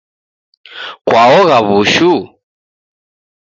Kwaogha 1.07 1.57
w'ushu? 1.67 2.11